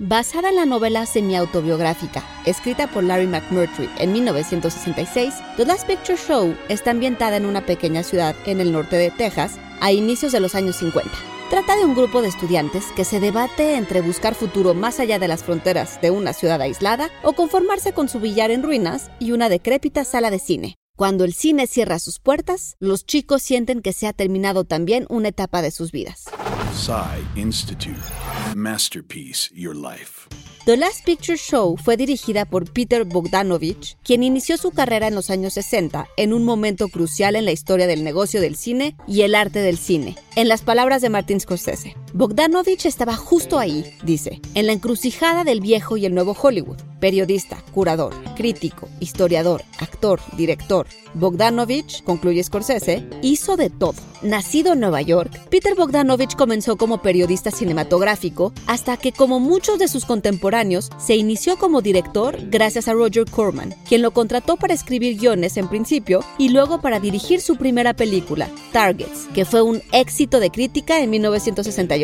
Basada 0.00 0.50
en 0.50 0.54
la 0.54 0.64
novela 0.64 1.06
semi-autobiográfica 1.06 2.22
escrita 2.46 2.86
por 2.86 3.02
Larry 3.02 3.26
McMurtry 3.26 3.90
en 3.98 4.12
1966, 4.12 5.34
The 5.56 5.66
Last 5.66 5.88
Picture 5.88 6.16
Show 6.16 6.56
está 6.68 6.92
ambientada 6.92 7.36
en 7.36 7.44
una 7.44 7.66
pequeña 7.66 8.04
ciudad 8.04 8.36
en 8.46 8.60
el 8.60 8.70
norte 8.70 8.94
de 8.94 9.10
Texas 9.10 9.58
a 9.80 9.90
inicios 9.90 10.30
de 10.30 10.38
los 10.38 10.54
años 10.54 10.76
50. 10.76 11.10
Trata 11.50 11.74
de 11.74 11.84
un 11.84 11.96
grupo 11.96 12.22
de 12.22 12.28
estudiantes 12.28 12.84
que 12.94 13.04
se 13.04 13.18
debate 13.18 13.74
entre 13.74 14.00
buscar 14.00 14.36
futuro 14.36 14.72
más 14.72 15.00
allá 15.00 15.18
de 15.18 15.26
las 15.26 15.42
fronteras 15.42 16.00
de 16.00 16.12
una 16.12 16.32
ciudad 16.32 16.60
aislada 16.60 17.10
o 17.24 17.32
conformarse 17.32 17.92
con 17.92 18.08
su 18.08 18.20
billar 18.20 18.52
en 18.52 18.62
ruinas 18.62 19.10
y 19.18 19.32
una 19.32 19.48
decrépita 19.48 20.04
sala 20.04 20.30
de 20.30 20.38
cine. 20.38 20.76
Cuando 20.96 21.24
el 21.24 21.32
cine 21.32 21.66
cierra 21.66 21.98
sus 21.98 22.20
puertas, 22.20 22.76
los 22.78 23.04
chicos 23.04 23.42
sienten 23.42 23.82
que 23.82 23.92
se 23.92 24.06
ha 24.06 24.12
terminado 24.12 24.62
también 24.62 25.06
una 25.08 25.28
etapa 25.28 25.60
de 25.60 25.72
sus 25.72 25.90
vidas. 25.90 26.26
Masterpiece 28.54 29.50
Your 29.54 29.74
Life. 29.74 30.28
The 30.68 30.76
Last 30.76 31.06
Picture 31.06 31.38
Show 31.38 31.78
fue 31.78 31.96
dirigida 31.96 32.44
por 32.44 32.70
Peter 32.70 33.04
Bogdanovich, 33.04 33.96
quien 34.04 34.22
inició 34.22 34.58
su 34.58 34.70
carrera 34.70 35.06
en 35.06 35.14
los 35.14 35.30
años 35.30 35.54
60 35.54 36.06
en 36.18 36.34
un 36.34 36.44
momento 36.44 36.88
crucial 36.88 37.36
en 37.36 37.46
la 37.46 37.52
historia 37.52 37.86
del 37.86 38.04
negocio 38.04 38.42
del 38.42 38.54
cine 38.54 38.94
y 39.06 39.22
el 39.22 39.34
arte 39.34 39.60
del 39.60 39.78
cine. 39.78 40.16
En 40.36 40.46
las 40.46 40.60
palabras 40.60 41.00
de 41.00 41.08
Martin 41.08 41.40
Scorsese, 41.40 41.96
Bogdanovich 42.14 42.86
estaba 42.86 43.16
justo 43.16 43.58
ahí, 43.58 43.84
dice, 44.02 44.40
en 44.54 44.66
la 44.66 44.72
encrucijada 44.72 45.44
del 45.44 45.60
viejo 45.60 45.96
y 45.96 46.06
el 46.06 46.14
nuevo 46.14 46.34
Hollywood. 46.40 46.78
Periodista, 47.00 47.62
curador, 47.72 48.12
crítico, 48.34 48.88
historiador, 48.98 49.62
actor, 49.78 50.20
director. 50.36 50.86
Bogdanovich, 51.14 52.02
concluye 52.02 52.42
Scorsese, 52.42 53.08
hizo 53.22 53.56
de 53.56 53.70
todo. 53.70 53.94
Nacido 54.22 54.72
en 54.72 54.80
Nueva 54.80 55.00
York, 55.00 55.48
Peter 55.48 55.76
Bogdanovich 55.76 56.34
comenzó 56.34 56.76
como 56.76 57.00
periodista 57.02 57.52
cinematográfico 57.52 58.52
hasta 58.66 58.96
que, 58.96 59.12
como 59.12 59.38
muchos 59.38 59.78
de 59.78 59.86
sus 59.86 60.04
contemporáneos, 60.04 60.90
se 60.98 61.14
inició 61.14 61.56
como 61.56 61.82
director 61.82 62.36
gracias 62.50 62.88
a 62.88 62.94
Roger 62.94 63.26
Corman, 63.30 63.74
quien 63.88 64.02
lo 64.02 64.10
contrató 64.10 64.56
para 64.56 64.74
escribir 64.74 65.18
guiones 65.18 65.56
en 65.56 65.68
principio 65.68 66.24
y 66.36 66.48
luego 66.48 66.80
para 66.80 66.98
dirigir 66.98 67.40
su 67.40 67.56
primera 67.56 67.94
película, 67.94 68.50
Targets, 68.72 69.28
que 69.34 69.44
fue 69.44 69.62
un 69.62 69.82
éxito 69.92 70.40
de 70.40 70.50
crítica 70.50 71.00
en 71.00 71.10
1968. 71.10 71.97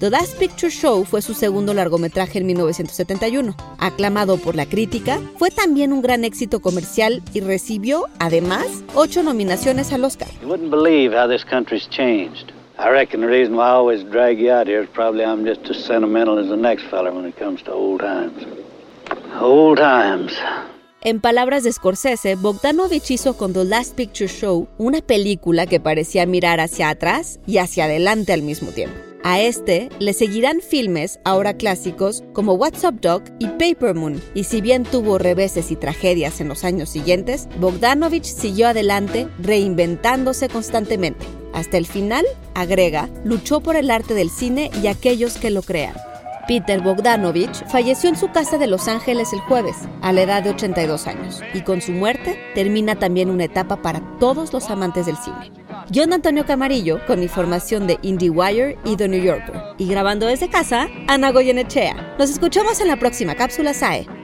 The 0.00 0.08
Last 0.08 0.38
Picture 0.38 0.70
Show 0.70 1.04
fue 1.04 1.20
su 1.20 1.34
segundo 1.34 1.74
largometraje 1.74 2.38
en 2.38 2.46
1971. 2.46 3.54
Aclamado 3.78 4.38
por 4.38 4.54
la 4.54 4.64
crítica, 4.64 5.20
fue 5.36 5.50
también 5.50 5.92
un 5.92 6.00
gran 6.00 6.24
éxito 6.24 6.60
comercial 6.60 7.22
y 7.34 7.40
recibió, 7.40 8.06
además, 8.18 8.84
ocho 8.94 9.22
nominaciones 9.22 9.92
al 9.92 10.04
Oscar. 10.04 10.28
You 10.40 10.48
wouldn't 10.48 10.70
believe 10.70 11.14
how 11.14 11.28
this 11.28 11.44
country's 11.44 11.86
changed. 11.90 12.52
I 12.78 12.88
reckon 12.88 13.20
the 13.20 13.26
reason 13.26 13.56
why 13.56 13.64
I 13.64 13.72
always 13.72 14.02
drag 14.10 14.38
you 14.38 14.50
out 14.50 14.66
here 14.66 14.82
is 14.82 14.88
probably 14.88 15.22
I'm 15.22 15.44
just 15.44 15.68
as 15.68 15.84
sentimental 15.84 16.38
as 16.38 16.48
the 16.48 16.56
next 16.56 16.84
fella 16.90 17.12
when 17.12 17.26
it 17.26 17.38
comes 17.38 17.62
to 17.64 17.72
old 17.72 18.00
times. 18.00 18.46
Old 19.38 19.78
times. 19.78 20.32
En 21.02 21.20
palabras 21.20 21.62
de 21.62 21.72
Scorsese, 21.72 22.36
Bogdanovich 22.36 23.10
hizo 23.10 23.36
con 23.36 23.52
The 23.52 23.64
Last 23.64 23.96
Picture 23.96 24.28
Show 24.28 24.68
una 24.78 25.00
película 25.00 25.66
que 25.66 25.80
parecía 25.80 26.24
mirar 26.26 26.60
hacia 26.60 26.88
atrás 26.88 27.40
y 27.46 27.58
hacia 27.58 27.84
adelante 27.84 28.32
al 28.32 28.42
mismo 28.42 28.70
tiempo. 28.70 29.09
A 29.22 29.38
este 29.38 29.90
le 29.98 30.14
seguirán 30.14 30.60
filmes 30.62 31.20
ahora 31.24 31.54
clásicos 31.54 32.24
como 32.32 32.54
What's 32.54 32.84
Up 32.84 33.02
Dog 33.02 33.24
y 33.38 33.48
Paper 33.48 33.94
Moon, 33.94 34.20
y 34.34 34.44
si 34.44 34.62
bien 34.62 34.84
tuvo 34.84 35.18
reveses 35.18 35.70
y 35.70 35.76
tragedias 35.76 36.40
en 36.40 36.48
los 36.48 36.64
años 36.64 36.88
siguientes, 36.88 37.46
Bogdanovich 37.58 38.24
siguió 38.24 38.68
adelante 38.68 39.28
reinventándose 39.38 40.48
constantemente. 40.48 41.26
Hasta 41.52 41.76
el 41.76 41.86
final, 41.86 42.24
agrega, 42.54 43.10
luchó 43.24 43.60
por 43.60 43.76
el 43.76 43.90
arte 43.90 44.14
del 44.14 44.30
cine 44.30 44.70
y 44.82 44.86
aquellos 44.86 45.36
que 45.36 45.50
lo 45.50 45.60
crean. 45.60 45.94
Peter 46.48 46.80
Bogdanovich 46.80 47.66
falleció 47.66 48.08
en 48.08 48.16
su 48.16 48.32
casa 48.32 48.56
de 48.56 48.68
Los 48.68 48.88
Ángeles 48.88 49.34
el 49.34 49.40
jueves, 49.40 49.76
a 50.00 50.12
la 50.14 50.22
edad 50.22 50.42
de 50.42 50.50
82 50.50 51.06
años, 51.06 51.42
y 51.52 51.60
con 51.60 51.82
su 51.82 51.92
muerte 51.92 52.38
termina 52.54 52.98
también 52.98 53.28
una 53.28 53.44
etapa 53.44 53.82
para 53.82 54.00
todos 54.18 54.52
los 54.54 54.70
amantes 54.70 55.04
del 55.04 55.16
cine. 55.18 55.59
John 55.92 56.12
Antonio 56.12 56.46
Camarillo 56.46 57.04
con 57.04 57.20
información 57.20 57.88
de 57.88 57.98
IndieWire 58.02 58.78
y 58.84 58.96
The 58.96 59.08
New 59.08 59.20
Yorker. 59.20 59.60
Y 59.76 59.88
grabando 59.88 60.26
desde 60.26 60.48
casa, 60.48 60.88
Ana 61.08 61.32
Goyenechea. 61.32 62.14
Nos 62.16 62.30
escuchamos 62.30 62.80
en 62.80 62.86
la 62.86 62.96
próxima 62.96 63.34
cápsula 63.34 63.74
SAE. 63.74 64.19